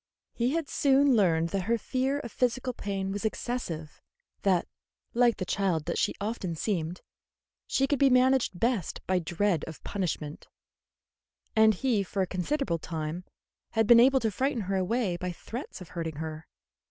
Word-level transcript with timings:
He 0.33 0.53
had 0.53 0.67
soon 0.67 1.15
learned 1.15 1.49
that 1.49 1.65
her 1.65 1.77
fear 1.77 2.17
of 2.21 2.31
physical 2.31 2.73
pain 2.73 3.11
was 3.11 3.23
excessive; 3.23 4.01
that, 4.41 4.67
like 5.13 5.37
the 5.37 5.45
child 5.45 5.85
that 5.85 5.99
she 5.99 6.15
often 6.19 6.55
seemed, 6.55 7.01
she 7.67 7.85
could 7.85 7.99
be 7.99 8.09
managed 8.09 8.59
best 8.59 9.05
by 9.05 9.19
dread 9.19 9.63
of 9.65 9.83
punishment; 9.83 10.47
and 11.55 11.75
he 11.75 12.01
for 12.01 12.23
a 12.23 12.25
considerable 12.25 12.79
time 12.79 13.25
had 13.73 13.85
been 13.85 13.99
able 13.99 14.19
to 14.21 14.31
frighten 14.31 14.61
her 14.61 14.75
away 14.75 15.17
by 15.17 15.31
threats 15.31 15.81
of 15.81 15.89
hurting 15.89 16.15
her. 16.15 16.47